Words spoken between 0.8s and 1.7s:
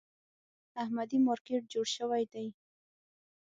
احمدي مارکېټ